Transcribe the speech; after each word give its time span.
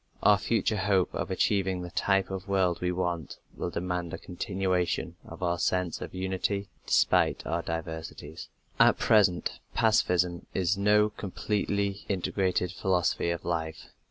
Our 0.23 0.39
future 0.39 0.77
hope 0.77 1.13
of 1.13 1.29
achieving 1.29 1.83
the 1.83 1.91
type 1.91 2.31
of 2.31 2.47
world 2.47 2.81
we 2.81 2.91
want 2.91 3.37
will 3.55 3.69
demand 3.69 4.15
a 4.15 4.17
continuation 4.17 5.15
of 5.23 5.43
our 5.43 5.59
sense 5.59 6.01
of 6.01 6.15
unity, 6.15 6.69
despite 6.87 7.45
our 7.45 7.61
diversities. 7.61 8.49
At 8.79 8.97
present 8.97 9.59
pacifism 9.75 10.47
is 10.55 10.75
no 10.75 11.11
completely 11.11 12.03
integrated 12.09 12.71
philosophy 12.71 13.29
of 13.29 13.45
life. 13.45 13.89